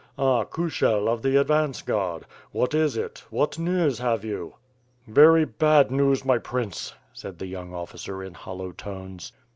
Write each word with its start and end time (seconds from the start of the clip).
Ah! 0.17 0.45
Kushel 0.45 1.07
of 1.07 1.21
the 1.21 1.39
advance 1.39 1.83
guard! 1.83 2.25
What 2.51 2.73
is 2.73 2.97
it? 2.97 3.23
What 3.29 3.59
news 3.59 3.99
have 3.99 4.25
you?" 4.25 4.55
"Very 5.05 5.45
bad 5.45 5.91
news, 5.91 6.25
my 6.25 6.39
Prince," 6.39 6.95
said 7.13 7.37
the 7.37 7.45
young 7.45 7.71
officer 7.75 8.23
in 8.23 8.33
hollow 8.33 8.71
tones. 8.71 9.31